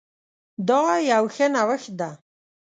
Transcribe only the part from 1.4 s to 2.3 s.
نوښت ده